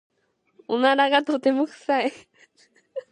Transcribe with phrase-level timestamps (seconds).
[0.67, 2.13] おならがとても臭い。